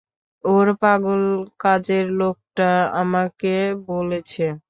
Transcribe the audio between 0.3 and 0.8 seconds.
ওর